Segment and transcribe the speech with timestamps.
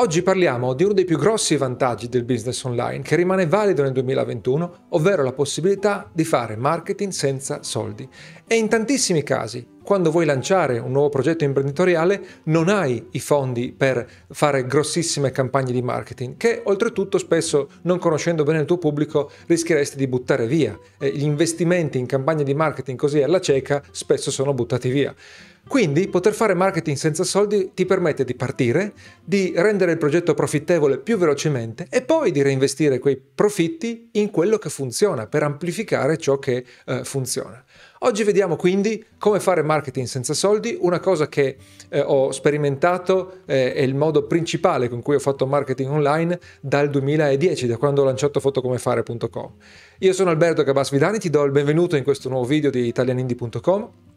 [0.00, 3.90] Oggi parliamo di uno dei più grossi vantaggi del business online che rimane valido nel
[3.90, 8.08] 2021, ovvero la possibilità di fare marketing senza soldi.
[8.46, 13.72] E in tantissimi casi, quando vuoi lanciare un nuovo progetto imprenditoriale, non hai i fondi
[13.72, 19.32] per fare grossissime campagne di marketing, che oltretutto spesso, non conoscendo bene il tuo pubblico,
[19.46, 20.78] rischieresti di buttare via.
[20.96, 25.12] E gli investimenti in campagne di marketing così alla cieca spesso sono buttati via.
[25.68, 30.96] Quindi poter fare marketing senza soldi ti permette di partire, di rendere il progetto profittevole
[30.96, 36.38] più velocemente e poi di reinvestire quei profitti in quello che funziona per amplificare ciò
[36.38, 37.62] che eh, funziona.
[38.00, 41.58] Oggi vediamo quindi come fare marketing senza soldi, una cosa che
[41.90, 47.66] eh, ho sperimentato eh, il modo principale con cui ho fatto marketing online dal 2010,
[47.66, 49.52] da quando ho lanciato fotocomefare.com.
[49.98, 54.07] Io sono Alberto Cabasvidani, ti do il benvenuto in questo nuovo video di italianindi.com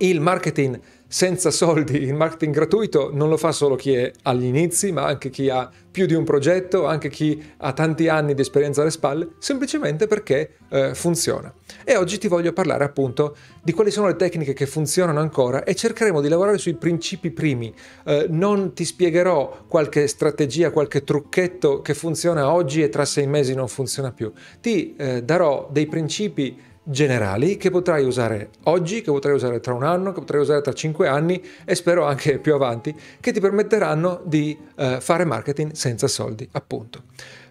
[0.00, 0.80] il marketing
[1.12, 5.28] senza soldi, il marketing gratuito non lo fa solo chi è agli inizi, ma anche
[5.28, 9.30] chi ha più di un progetto, anche chi ha tanti anni di esperienza alle spalle,
[9.40, 11.52] semplicemente perché eh, funziona.
[11.82, 15.74] E oggi ti voglio parlare appunto di quali sono le tecniche che funzionano ancora e
[15.74, 17.74] cercheremo di lavorare sui principi primi.
[18.04, 23.52] Eh, non ti spiegherò qualche strategia, qualche trucchetto che funziona oggi e tra sei mesi
[23.52, 24.30] non funziona più.
[24.60, 29.84] Ti eh, darò dei principi generali che potrai usare oggi, che potrai usare tra un
[29.84, 34.20] anno, che potrai usare tra cinque anni e spero anche più avanti, che ti permetteranno
[34.24, 37.04] di eh, fare marketing senza soldi, appunto.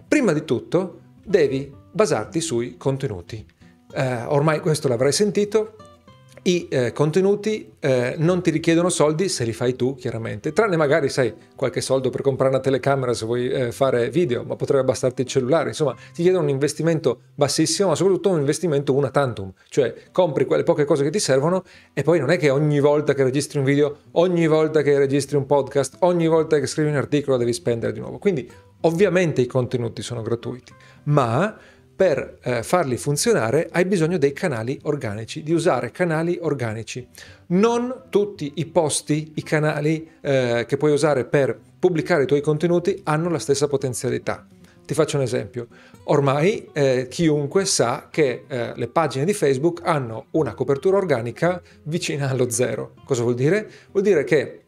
[0.07, 3.45] Prima di tutto devi basarti sui contenuti.
[3.91, 5.75] Eh, ormai questo l'avrai sentito,
[6.49, 11.07] i eh, contenuti eh, non ti richiedono soldi se li fai tu, chiaramente, tranne magari,
[11.07, 15.21] sai, qualche soldo per comprare una telecamera se vuoi eh, fare video, ma potrebbe bastarti
[15.21, 19.93] il cellulare, insomma, ti chiedono un investimento bassissimo, ma soprattutto un investimento una tantum, cioè
[20.11, 23.23] compri quelle poche cose che ti servono e poi non è che ogni volta che
[23.23, 27.37] registri un video, ogni volta che registri un podcast, ogni volta che scrivi un articolo
[27.37, 28.17] devi spendere di nuovo.
[28.17, 28.49] Quindi,
[28.81, 31.55] ovviamente i contenuti sono gratuiti, ma
[31.99, 37.05] per eh, farli funzionare hai bisogno dei canali organici, di usare canali organici.
[37.47, 43.01] Non tutti i posti, i canali eh, che puoi usare per pubblicare i tuoi contenuti
[43.03, 44.47] hanno la stessa potenzialità.
[44.85, 45.67] Ti faccio un esempio.
[46.05, 52.29] Ormai eh, chiunque sa che eh, le pagine di Facebook hanno una copertura organica vicina
[52.29, 52.93] allo zero.
[53.03, 53.69] Cosa vuol dire?
[53.91, 54.61] Vuol dire che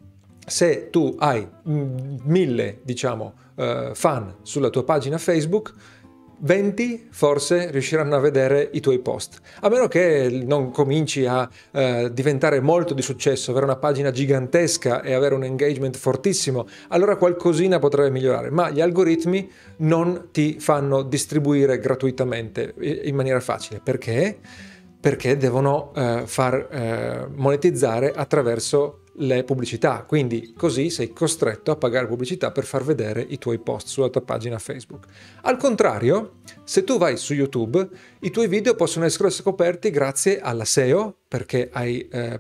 [0.46, 5.74] se tu hai mille, diciamo, eh, fan sulla tua pagina Facebook,
[6.42, 9.40] 20 forse riusciranno a vedere i tuoi post.
[9.62, 15.02] A meno che non cominci a eh, diventare molto di successo, avere una pagina gigantesca
[15.02, 21.04] e avere un engagement fortissimo, allora qualcosina potrebbe migliorare, ma gli algoritmi non ti fanno
[21.04, 23.80] distribuire gratuitamente in maniera facile.
[23.84, 24.38] Perché?
[25.00, 32.08] Perché devono eh, far eh, monetizzare attraverso le pubblicità, quindi così sei costretto a pagare
[32.08, 35.06] pubblicità per far vedere i tuoi post sulla tua pagina Facebook.
[35.42, 37.88] Al contrario, se tu vai su YouTube,
[38.22, 42.40] i tuoi video possono essere scoperti grazie alla SEO, perché hai eh,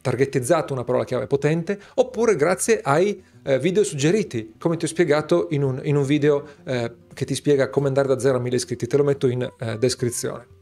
[0.00, 5.48] targetizzato una parola chiave potente, oppure grazie ai eh, video suggeriti, come ti ho spiegato
[5.50, 8.56] in un, in un video eh, che ti spiega come andare da 0 a 1000
[8.56, 10.55] iscritti, te lo metto in eh, descrizione.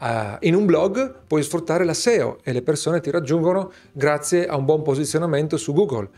[0.00, 4.56] Uh, in un blog puoi sfruttare la SEO e le persone ti raggiungono grazie a
[4.56, 6.08] un buon posizionamento su Google.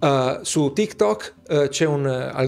[0.00, 2.02] Uh, su TikTok uh, un,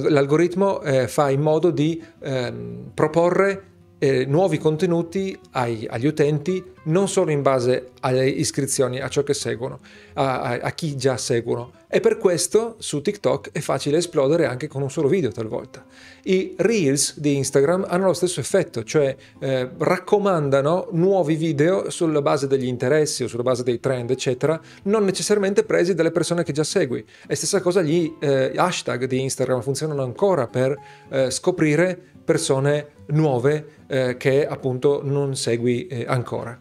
[0.09, 3.72] l'algoritmo fa in modo di ehm, proporre
[4.03, 9.33] eh, nuovi contenuti ai, agli utenti non solo in base alle iscrizioni, a ciò che
[9.33, 9.79] seguono,
[10.15, 11.71] a, a, a, chi già seguono.
[11.87, 15.85] E per questo su TikTok è facile esplodere anche con un solo video talvolta.
[16.25, 22.49] I Reels di Instagram hanno lo stesso effetto, cioè eh, raccomandano nuovi video sulla base
[22.49, 26.65] degli interessi o sulla base dei trend, eccetera, non necessariamente presi dalle persone che già
[26.65, 27.05] segui.
[27.29, 30.77] E stessa cosa gli eh, hashtag di Instagram funzionano ancora per
[31.09, 36.59] eh, scoprire persone nuove eh, che appunto non segui eh, ancora.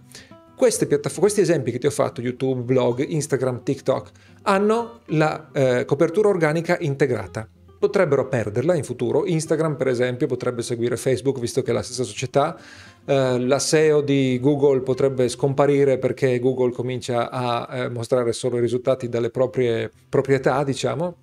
[0.56, 4.12] Questi esempi che ti ho fatto, YouTube, blog, Instagram, TikTok,
[4.44, 7.48] hanno la eh, copertura organica integrata.
[7.80, 9.26] Potrebbero perderla in futuro.
[9.26, 12.56] Instagram, per esempio, potrebbe seguire Facebook visto che è la stessa società.
[13.04, 18.62] Uh, la SEO di Google potrebbe scomparire perché Google comincia a eh, mostrare solo i
[18.62, 21.16] risultati dalle proprie proprietà, diciamo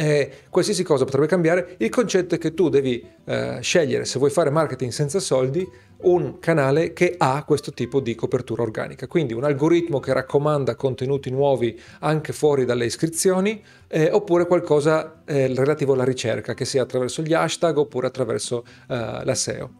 [0.00, 4.30] eh, qualsiasi cosa potrebbe cambiare, il concetto è che tu devi eh, scegliere se vuoi
[4.30, 5.68] fare marketing senza soldi
[6.02, 11.28] un canale che ha questo tipo di copertura organica, quindi un algoritmo che raccomanda contenuti
[11.28, 17.20] nuovi anche fuori dalle iscrizioni eh, oppure qualcosa eh, relativo alla ricerca, che sia attraverso
[17.20, 19.70] gli hashtag oppure attraverso eh, la SEO.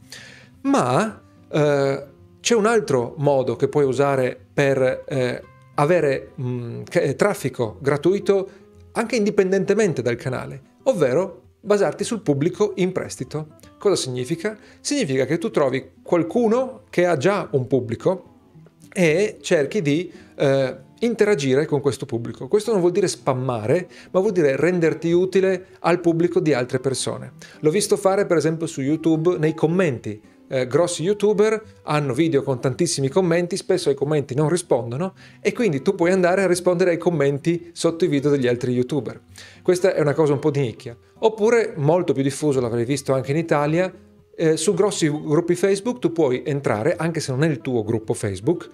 [0.64, 2.04] Ma eh,
[2.40, 6.82] c'è un altro modo che puoi usare per avere mh,
[7.16, 8.59] traffico gratuito
[8.92, 13.58] anche indipendentemente dal canale, ovvero basarti sul pubblico in prestito.
[13.78, 14.58] Cosa significa?
[14.80, 18.24] Significa che tu trovi qualcuno che ha già un pubblico
[18.92, 22.48] e cerchi di eh, interagire con questo pubblico.
[22.48, 27.32] Questo non vuol dire spammare, ma vuol dire renderti utile al pubblico di altre persone.
[27.60, 30.20] L'ho visto fare per esempio su YouTube nei commenti.
[30.52, 35.80] Eh, grossi youtuber hanno video con tantissimi commenti, spesso ai commenti non rispondono e quindi
[35.80, 39.20] tu puoi andare a rispondere ai commenti sotto i video degli altri youtuber.
[39.62, 40.96] Questa è una cosa un po' di nicchia.
[41.20, 43.94] Oppure, molto più diffuso, l'avrei visto anche in Italia,
[44.34, 48.12] eh, su grossi gruppi Facebook tu puoi entrare, anche se non è il tuo gruppo
[48.12, 48.68] Facebook,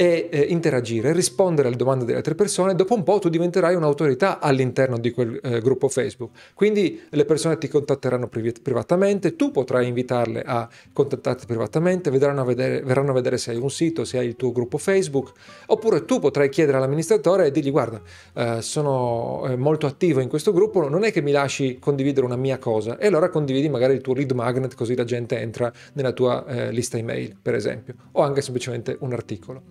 [0.00, 4.38] e eh, interagire, rispondere alle domande delle altre persone, dopo un po' tu diventerai un'autorità
[4.38, 6.30] all'interno di quel eh, gruppo Facebook.
[6.54, 12.80] Quindi le persone ti contatteranno priv- privatamente, tu potrai invitarle a contattarti privatamente, a vedere,
[12.82, 15.32] verranno a vedere se hai un sito, se hai il tuo gruppo Facebook,
[15.66, 18.00] oppure tu potrai chiedere all'amministratore e dirgli guarda,
[18.34, 22.36] eh, sono eh, molto attivo in questo gruppo, non è che mi lasci condividere una
[22.36, 26.12] mia cosa e allora condividi magari il tuo lead magnet così la gente entra nella
[26.12, 29.62] tua eh, lista email, per esempio, o anche semplicemente un articolo.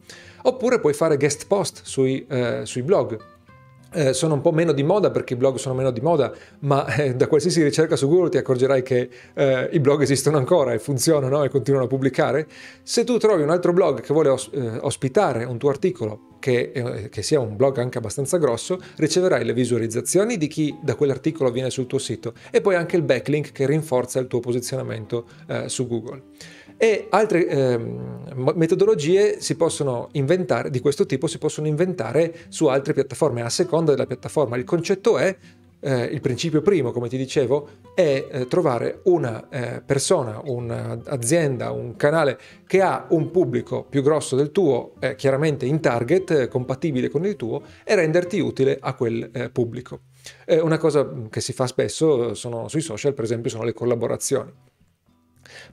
[0.48, 3.20] Oppure puoi fare guest post sui, eh, sui blog.
[3.92, 6.86] Eh, sono un po' meno di moda perché i blog sono meno di moda, ma
[6.96, 10.80] eh, da qualsiasi ricerca su Google ti accorgerai che eh, i blog esistono ancora e
[10.80, 12.48] funzionano e continuano a pubblicare.
[12.82, 16.72] Se tu trovi un altro blog che vuole os- eh, ospitare un tuo articolo, che,
[16.74, 21.52] eh, che, sia un blog anche abbastanza grosso, riceverai le visualizzazioni di chi da quell'articolo
[21.52, 25.68] viene sul tuo sito e poi anche il backlink che rinforza il tuo posizionamento eh,
[25.68, 26.24] su Google.
[26.80, 27.78] E altre eh,
[28.36, 33.92] metodologie si possono inventare, di questo tipo si possono inventare su altre piattaforme, a seconda
[33.92, 34.58] della piattaforma.
[34.58, 35.36] Il concetto è,
[35.80, 41.96] eh, il principio primo, come ti dicevo, è eh, trovare una eh, persona, un'azienda, un
[41.96, 42.38] canale
[42.68, 47.26] che ha un pubblico più grosso del tuo, eh, chiaramente in target, eh, compatibile con
[47.26, 50.02] il tuo, e renderti utile a quel pubblico.
[50.62, 54.52] una cosa che si fa spesso sono, sui social, per esempio, sono le collaborazioni.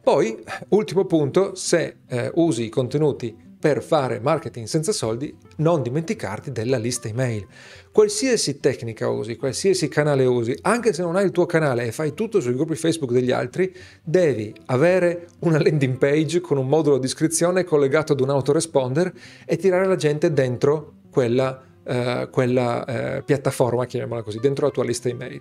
[0.02, 6.52] Poi, ultimo punto, se eh, usi i contenuti per fare marketing senza soldi, non dimenticarti
[6.52, 7.46] della lista email.
[7.90, 12.12] Qualsiasi tecnica usi, qualsiasi canale usi, anche se non hai il tuo canale e fai
[12.12, 17.06] tutto sui gruppi Facebook degli altri, devi avere una landing page con un modulo di
[17.06, 19.10] iscrizione collegato ad un autoresponder
[19.46, 24.84] e tirare la gente dentro quella, eh, quella eh, piattaforma, chiamiamola così, dentro la tua
[24.84, 25.40] lista email.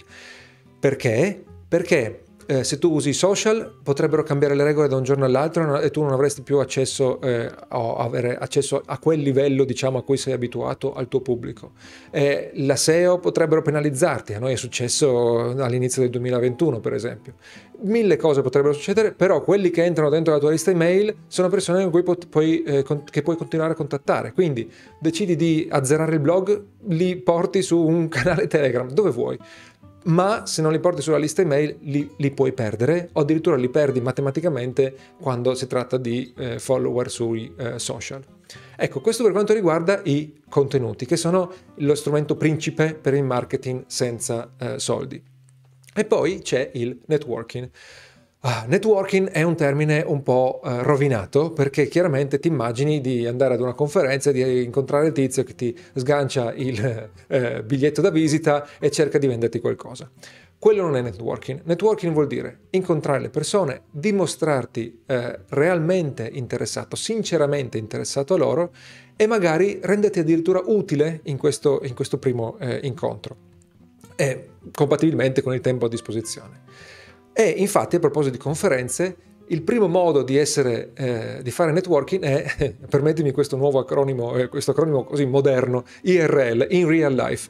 [0.79, 1.43] Perché?
[1.67, 5.79] Perché eh, se tu usi i social potrebbero cambiare le regole da un giorno all'altro
[5.79, 10.03] e tu non avresti più accesso eh, o avere accesso a quel livello diciamo a
[10.03, 11.71] cui sei abituato al tuo pubblico.
[12.11, 17.33] Eh, la SEO potrebbero penalizzarti, a noi è successo all'inizio del 2021 per esempio.
[17.85, 21.89] Mille cose potrebbero succedere, però quelli che entrano dentro la tua lista email sono persone
[21.89, 24.31] pot- puoi, eh, che puoi continuare a contattare.
[24.31, 29.37] Quindi decidi di azzerare il blog, li porti su un canale Telegram, dove vuoi
[30.05, 33.69] ma se non li porti sulla lista email li, li, puoi perdere o addirittura li
[33.69, 38.23] perdi matematicamente quando si tratta di eh, follower sui eh, social.
[38.75, 43.83] Ecco, questo per quanto riguarda i contenuti, che sono lo strumento principe per il marketing
[43.87, 45.21] senza eh, soldi.
[45.95, 47.69] E poi c'è il networking.
[48.45, 53.53] Ah, networking è un termine un po' eh, rovinato perché chiaramente ti immagini di andare
[53.53, 58.09] ad una conferenza e di incontrare il tizio che ti sgancia il eh, biglietto da
[58.09, 60.11] visita e cerca di venderti qualcosa.
[60.59, 61.61] Quello non è networking.
[61.63, 68.73] Networking vuol dire incontrare le persone, dimostrarti eh, realmente interessato, sinceramente interessato a loro
[69.15, 73.37] e magari renderti addirittura utile in questo, in questo primo incontro
[74.17, 76.63] e compatibilmente con il tempo a disposizione.
[77.33, 79.15] E infatti a proposito di conferenze,
[79.47, 84.47] il primo modo di, essere, eh, di fare networking è, permettimi questo nuovo acronimo, eh,
[84.47, 87.49] questo acronimo così moderno, IRL, in real life.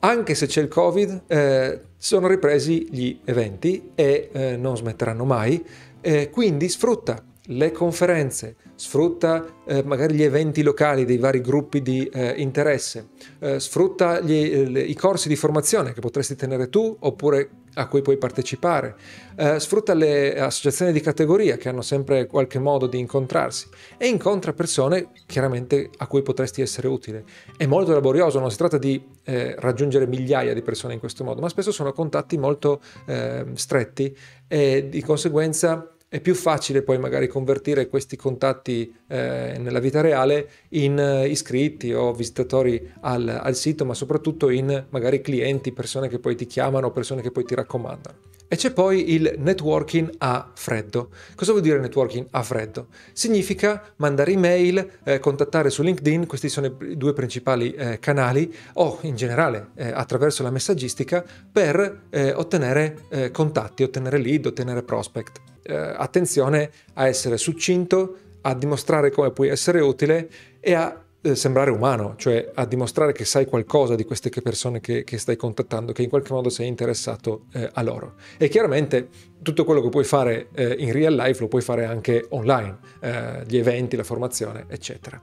[0.00, 5.64] Anche se c'è il Covid, eh, sono ripresi gli eventi e eh, non smetteranno mai,
[6.00, 12.04] eh, quindi sfrutta le conferenze, sfrutta eh, magari gli eventi locali dei vari gruppi di
[12.12, 13.08] eh, interesse,
[13.40, 18.02] eh, sfrutta gli, le, i corsi di formazione che potresti tenere tu oppure a cui
[18.02, 18.96] puoi partecipare,
[19.36, 24.52] eh, sfrutta le associazioni di categoria che hanno sempre qualche modo di incontrarsi e incontra
[24.52, 27.24] persone chiaramente a cui potresti essere utile.
[27.56, 31.40] È molto laborioso, non si tratta di eh, raggiungere migliaia di persone in questo modo,
[31.40, 34.16] ma spesso sono contatti molto eh, stretti
[34.48, 40.48] e di conseguenza è più facile poi magari convertire questi contatti eh, nella vita reale
[40.70, 46.18] in eh, iscritti o visitatori al, al, sito, ma soprattutto in magari clienti, persone che
[46.18, 48.27] poi ti chiamano, persone che poi ti raccomandano.
[48.50, 51.10] E c'è poi il networking a freddo.
[51.36, 52.86] Cosa vuol dire networking a freddo?
[53.12, 59.00] Significa mandare email, eh, contattare su LinkedIn, questi sono i due principali eh, canali, o
[59.02, 65.40] in generale eh, attraverso la messaggistica per eh, ottenere eh, contatti, ottenere lead, ottenere prospect.
[65.62, 72.14] Eh, attenzione a essere succinto, a dimostrare come puoi essere utile e a sembrare umano,
[72.16, 76.08] cioè a dimostrare che sai qualcosa di queste persone che, che stai contattando, che in
[76.08, 78.14] qualche modo sei interessato eh, a loro.
[78.36, 79.08] E chiaramente
[79.42, 83.44] tutto quello che puoi fare eh, in real life lo puoi fare anche online, eh,
[83.46, 85.20] gli eventi, la formazione, eccetera.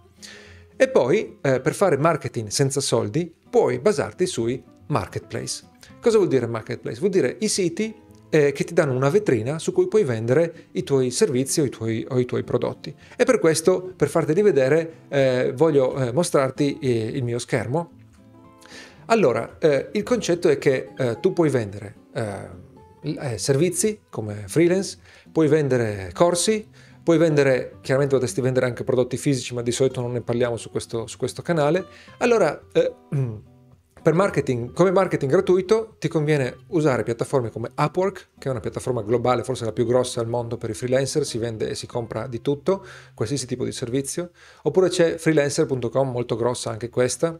[0.77, 5.63] E poi eh, per fare marketing senza soldi puoi basarti sui marketplace.
[6.01, 6.99] Cosa vuol dire marketplace?
[6.99, 8.03] Vuol dire i siti
[8.35, 11.69] eh, che ti danno una vetrina su cui puoi vendere i tuoi servizi o i
[11.69, 12.93] tuoi, o i tuoi prodotti.
[13.15, 17.91] E per questo, per farteli vedere, eh, voglio eh, mostrarti eh, il mio schermo.
[19.05, 22.03] Allora, eh, il concetto è che eh, tu puoi vendere
[23.35, 24.97] servizi come freelance,
[25.31, 26.65] puoi vendere corsi,
[27.03, 30.71] puoi vendere, chiaramente potresti vendere anche prodotti fisici, ma di solito non ne parliamo su
[30.71, 31.85] questo, su questo canale.
[32.17, 32.59] Allora,
[34.05, 39.01] per marketing, come marketing gratuito ti conviene usare piattaforme come Upwork, che è una piattaforma
[39.01, 42.27] globale, forse la più grossa al mondo per i freelancer, si vende e si compra
[42.27, 42.85] di tutto,
[43.15, 44.29] qualsiasi tipo di servizio,
[44.61, 47.39] oppure c'è freelancer.com, molto grossa anche questa.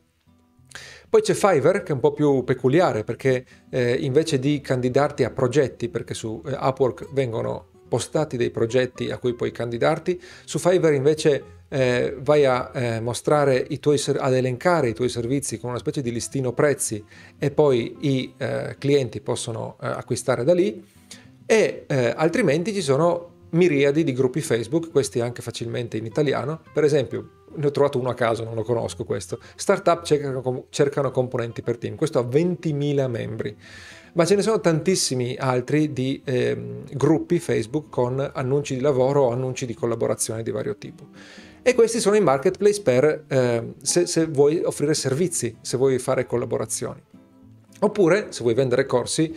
[1.08, 5.30] Poi c'è Fiverr che è un po' più peculiare perché eh, invece di candidarti a
[5.30, 10.96] progetti, perché su eh, Upwork vengono postati dei progetti a cui puoi candidarti, su Fiverr
[10.96, 16.02] invece eh, vai a eh, mostrare tuoi ad elencare i tuoi servizi con una specie
[16.02, 17.04] di listino prezzi
[17.38, 20.84] e poi i eh, clienti possono eh, acquistare da lì
[21.46, 26.62] e eh, altrimenti ci sono miriadi di gruppi Facebook, questi anche facilmente in italiano.
[26.74, 29.40] Per esempio, ne ho trovato uno a caso, non lo conosco questo.
[29.56, 33.58] Startup cercano, cercano componenti per team, questo ha 20.000 membri.
[34.14, 39.32] Ma ce ne sono tantissimi altri di eh, gruppi Facebook con annunci di lavoro o
[39.32, 41.08] annunci di collaborazione di vario tipo.
[41.68, 46.28] E questi sono i marketplace per eh, se, se vuoi offrire servizi, se vuoi fare
[46.28, 47.02] collaborazioni.
[47.80, 49.36] Oppure, se vuoi vendere corsi,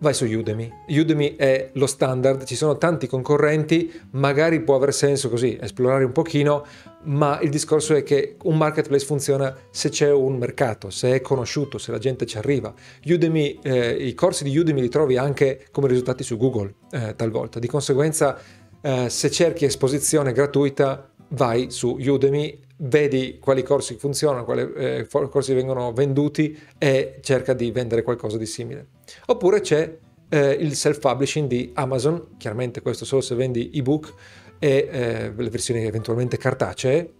[0.00, 0.68] vai su Udemy.
[0.88, 6.10] Udemy è lo standard, ci sono tanti concorrenti, magari può aver senso così esplorare un
[6.10, 6.66] pochino,
[7.04, 11.78] ma il discorso è che un marketplace funziona se c'è un mercato, se è conosciuto,
[11.78, 12.74] se la gente ci arriva.
[13.04, 17.60] Udemy, eh, i corsi di Udemy li trovi anche come risultati su Google eh, talvolta,
[17.60, 18.36] di conseguenza
[18.82, 25.52] eh, se cerchi esposizione gratuita vai su Udemy, vedi quali corsi funzionano, quali eh, corsi
[25.52, 28.86] vengono venduti e cerca di vendere qualcosa di simile.
[29.26, 29.96] Oppure c'è
[30.28, 34.12] eh, il self-publishing di Amazon, chiaramente questo solo se vendi ebook
[34.58, 37.12] e eh, le versioni eventualmente cartacee,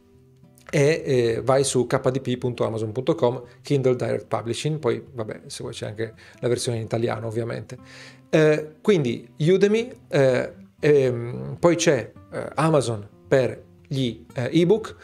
[0.73, 6.49] e eh, vai su kdp.amazon.com Kindle Direct Publishing, poi vabbè se vuoi c'è anche la
[6.49, 7.77] versione in italiano ovviamente.
[8.31, 14.95] Eh, quindi Udemy, eh, ehm, poi c'è eh, Amazon per gli eh, ebook.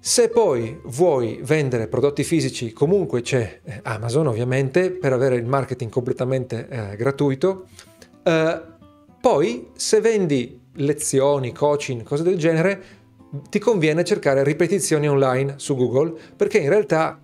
[0.00, 5.88] Se poi vuoi vendere prodotti fisici, comunque c'è eh, Amazon ovviamente per avere il marketing
[5.88, 7.66] completamente eh, gratuito.
[8.24, 8.60] Eh,
[9.20, 12.82] poi se vendi lezioni, coaching, cose del genere,
[13.48, 17.20] ti conviene cercare ripetizioni online su Google perché in realtà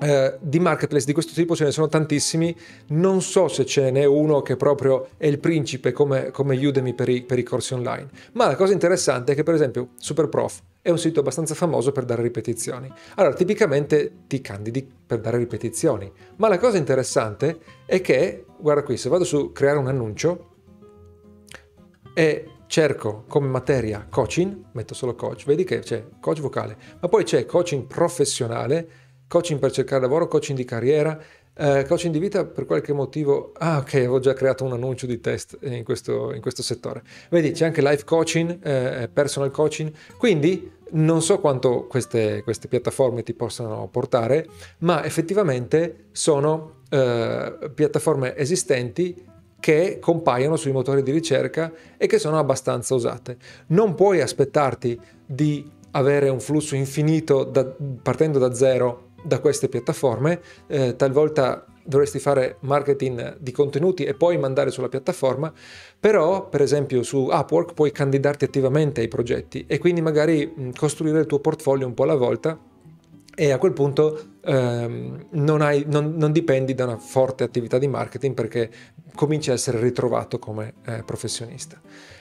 [0.00, 2.54] eh, di marketplace di questo tipo ce ne sono tantissimi,
[2.88, 7.08] non so se ce n'è uno che proprio è il principe come, come Udemy per
[7.08, 10.90] i, per i, corsi online, ma la cosa interessante è che per esempio Superprof è
[10.90, 12.92] un sito abbastanza famoso per dare ripetizioni.
[13.16, 18.96] Allora, tipicamente ti candidi per dare ripetizioni, ma la cosa interessante è che, guarda qui,
[18.96, 20.50] se vado su creare un annuncio
[22.14, 27.24] e cerco come materia coaching, metto solo coach, vedi che c'è coach vocale, ma poi
[27.24, 31.18] c'è coaching professionale, coaching per cercare lavoro, coaching di carriera,
[31.58, 35.20] eh, coaching di vita per qualche motivo, ah ok, avevo già creato un annuncio di
[35.20, 37.02] test in questo, in questo settore.
[37.30, 43.22] Vedi, c'è anche life coaching, eh, personal coaching, quindi non so quanto queste, queste, piattaforme
[43.22, 44.46] ti possano portare,
[44.78, 49.24] ma effettivamente sono eh, piattaforme esistenti
[49.58, 53.36] che compaiono sui motori di ricerca e che sono abbastanza usate.
[53.68, 57.64] Non puoi aspettarti di avere un flusso infinito da,
[58.02, 64.38] partendo da zero da queste piattaforme, eh, talvolta dovresti fare marketing di contenuti e poi
[64.38, 65.52] mandare sulla piattaforma,
[65.98, 71.26] però per esempio su Upwork puoi candidarti attivamente ai progetti e quindi magari costruire il
[71.26, 72.58] tuo portfolio un po' alla volta
[73.38, 77.86] e a quel punto ehm, non, hai, non, non, dipendi da una forte attività di
[77.86, 78.70] marketing perché
[79.14, 81.78] cominci a essere ritrovato come eh, professionista.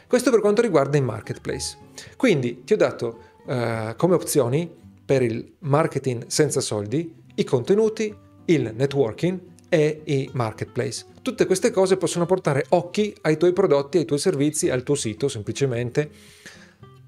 [0.07, 1.77] Questo per quanto riguarda i marketplace.
[2.17, 4.69] Quindi ti ho dato eh, come opzioni
[5.05, 8.13] per il marketing senza soldi, i contenuti,
[8.45, 11.05] il networking e i marketplace.
[11.21, 15.27] Tutte queste cose possono portare occhi ai tuoi prodotti, ai tuoi servizi, al tuo sito
[15.27, 16.09] semplicemente,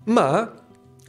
[0.06, 0.66] ma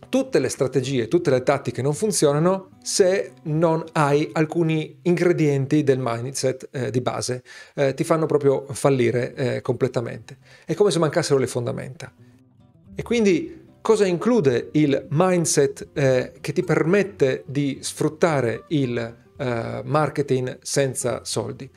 [0.08, 6.68] tutte le strategie, tutte le tattiche non funzionano se non hai alcuni ingredienti del mindset
[6.70, 7.42] eh, di base,
[7.74, 10.38] eh, ti fanno proprio fallire eh, completamente.
[10.64, 12.12] È come se mancassero le fondamenta.
[12.94, 20.58] E quindi cosa include il mindset eh, che ti permette di sfruttare il eh, marketing
[20.62, 21.68] senza soldi?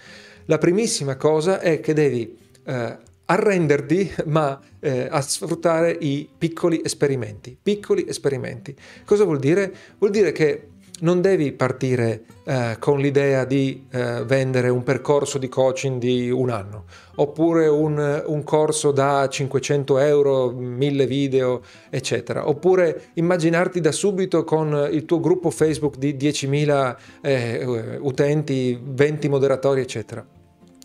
[0.46, 7.58] La primissima cosa è che devi eh, arrenderti ma eh, a sfruttare i piccoli esperimenti.
[7.62, 8.76] Piccoli esperimenti.
[9.06, 9.74] Cosa vuol dire?
[9.98, 10.68] Vuol dire che
[11.02, 16.50] non devi partire eh, con l'idea di eh, vendere un percorso di coaching di un
[16.50, 24.44] anno, oppure un, un, corso da 500 euro, 1000 video, eccetera, oppure immaginarti da subito
[24.44, 30.26] con il tuo gruppo Facebook di 10.000 eh, utenti, 20 moderatori, eccetera.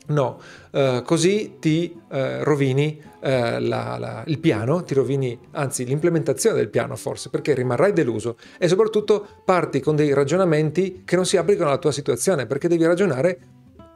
[0.09, 6.57] No, uh, così ti uh, rovini uh, la, la, il piano, ti rovini anzi l'implementazione
[6.57, 11.37] del piano forse, perché rimarrai deluso e soprattutto parti con dei ragionamenti che non si
[11.37, 13.39] applicano alla tua situazione, perché devi ragionare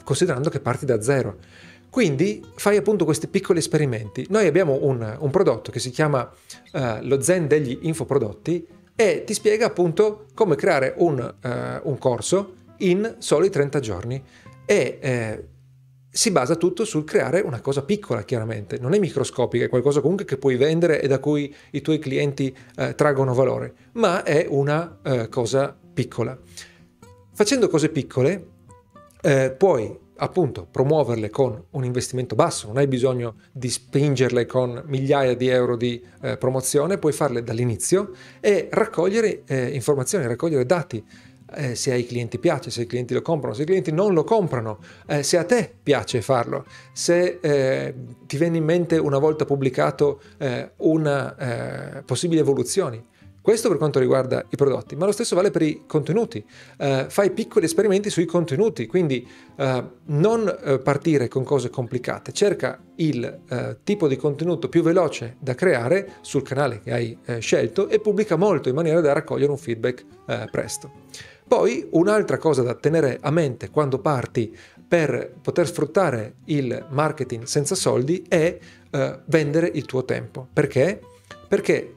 [0.03, 1.37] considerando che parti da zero.
[1.91, 4.27] Quindi fai appunto questi piccoli esperimenti.
[4.31, 6.29] Noi abbiamo un, un prodotto che si chiama
[7.01, 8.65] lo Zen degli infoprodotti
[8.95, 11.35] e ti spiega appunto come creare un,
[11.83, 14.23] un corso in soli 30 giorni.
[14.65, 15.45] E eh,
[16.11, 20.25] si basa tutto sul creare una cosa piccola, chiaramente, non è microscopica, è qualcosa comunque
[20.25, 24.99] che puoi vendere e da cui i tuoi clienti eh, traggono valore, ma è una
[25.03, 26.37] eh, cosa piccola.
[27.33, 28.47] Facendo cose piccole
[29.23, 35.35] eh, puoi appunto promuoverle con un investimento basso, non hai bisogno di spingerle con migliaia
[35.35, 41.03] di euro di eh, promozione, puoi farle dall'inizio e raccogliere eh, informazioni, raccogliere dati
[41.55, 44.25] eh, se ai clienti piace, se i clienti lo comprano, se i clienti non lo
[44.25, 47.95] comprano, eh, se a te piace farlo, se eh,
[48.27, 51.37] ti viene in mente una volta pubblicato eh, una
[51.99, 53.05] eh, possibile evoluzione.
[53.43, 56.45] Questo per quanto riguarda i prodotti, ma lo stesso vale per i contenuti.
[56.77, 59.27] Uh, fai piccoli esperimenti sui contenuti, quindi
[59.57, 66.17] uh, non partire con cose complicate, cerca il tipo di contenuto più veloce da creare
[66.21, 70.05] sul canale che hai scelto e pubblica molto in maniera da raccogliere un feedback
[70.51, 70.93] presto.
[71.51, 77.75] Poi un'altra cosa da tenere a mente quando parti per poter sfruttare il marketing senza
[77.75, 78.57] soldi è
[78.89, 80.47] eh, vendere il tuo tempo.
[80.53, 81.01] Perché?
[81.49, 81.95] Perché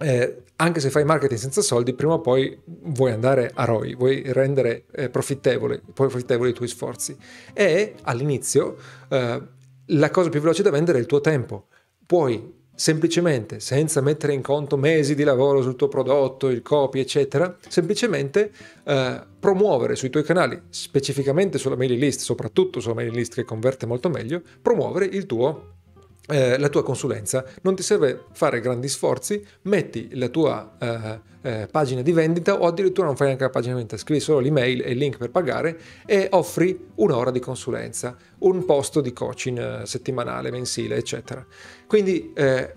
[0.00, 4.24] eh, anche se fai marketing senza soldi, prima o poi vuoi andare a ROI, vuoi
[4.32, 7.16] rendere eh, profittevoli i tuoi sforzi.
[7.52, 9.42] E all'inizio eh,
[9.84, 11.68] la cosa più veloce da vendere è il tuo tempo.
[12.04, 17.56] Puoi semplicemente, senza mettere in conto mesi di lavoro sul tuo prodotto, il copy, eccetera,
[17.66, 18.52] semplicemente
[18.84, 23.86] eh, promuovere sui tuoi canali, specificamente sulla mailing list, soprattutto sulla mailing list che converte
[23.86, 25.74] molto meglio, promuovere il tuo
[26.28, 31.68] eh, la tua consulenza, non ti serve fare grandi sforzi, metti la tua eh, eh,
[31.70, 34.82] pagina di vendita o addirittura non fai neanche la pagina di vendita, scrivi solo l'email
[34.82, 39.86] e il link per pagare e offri un'ora di consulenza, un posto di coaching eh,
[39.86, 41.46] settimanale, mensile, eccetera.
[41.86, 42.74] Quindi eh,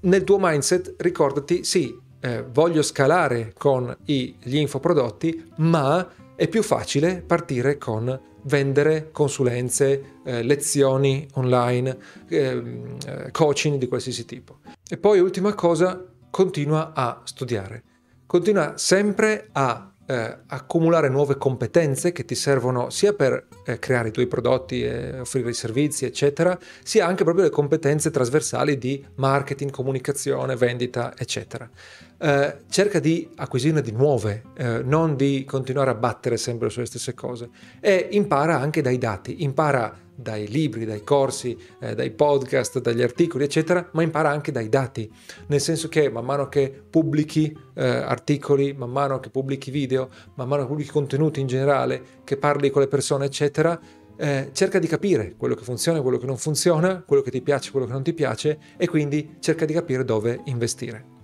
[0.00, 6.62] nel tuo mindset ricordati, sì, eh, voglio scalare con i, gli infoprodotti, ma è più
[6.62, 11.98] facile partire con vendere consulenze, eh, lezioni online,
[12.28, 14.58] ehm, eh, coaching di qualsiasi tipo.
[14.88, 17.82] E poi ultima cosa, continua a studiare.
[18.26, 24.10] Continua sempre a eh, accumulare nuove competenze che ti servono sia per eh, creare i
[24.10, 29.70] tuoi prodotti e offrire i servizi, eccetera, sia anche proprio le competenze trasversali di marketing,
[29.70, 31.70] comunicazione, vendita, eccetera.
[32.18, 37.14] Eh, cerca di acquisirne di nuove, eh, non di continuare a battere sempre sulle stesse
[37.14, 43.02] cose e impara anche dai dati, impara dai libri, dai corsi, eh, dai podcast, dagli
[43.02, 45.10] articoli, eccetera, ma impara anche dai dati,
[45.48, 50.48] nel senso che man mano che pubblichi eh, articoli, man mano che pubblichi video, man
[50.48, 53.78] mano che pubblichi contenuti in generale, che parli con le persone, eccetera,
[54.16, 57.70] eh, cerca di capire quello che funziona, quello che non funziona, quello che ti piace,
[57.70, 61.19] quello che non ti piace e quindi cerca di capire dove investire.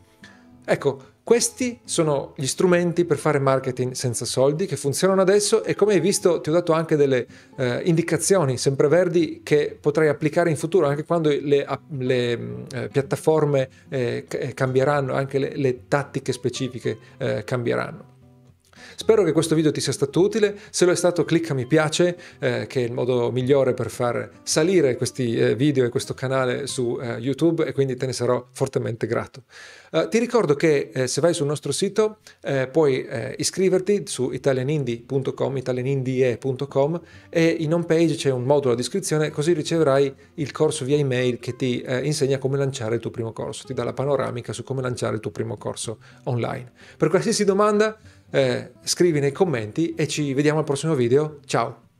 [0.68, 5.94] Ecco, questi sono gli strumenti per fare marketing senza soldi che funzionano adesso e come
[5.94, 7.24] hai visto ti ho dato anche delle
[7.56, 11.66] eh, indicazioni sempreverdi che potrai applicare in futuro anche quando le,
[11.98, 12.32] le
[12.72, 18.14] eh, piattaforme eh, cambieranno, anche le, le tattiche specifiche eh, cambieranno.
[18.94, 22.16] Spero che questo video ti sia stato utile, se lo è stato clicca mi piace,
[22.38, 26.66] eh, che è il modo migliore per far salire questi eh, video e questo canale
[26.66, 29.44] su eh, YouTube e quindi te ne sarò fortemente grato.
[29.90, 35.56] Uh, ti ricordo che eh, se vai sul nostro sito eh, puoi iscriverti su italianindie.com,
[35.56, 40.96] italianindie.com e in home page c'è un modulo a descrizione così riceverai il corso via
[40.96, 44.62] email che ti insegna come lanciare il tuo primo corso, ti dà la panoramica su
[44.64, 46.72] come lanciare il tuo primo corso online.
[46.96, 47.96] Per qualsiasi domanda
[48.30, 51.40] eh, scrivi nei commenti e ci vediamo al prossimo video.
[51.44, 51.85] Ciao!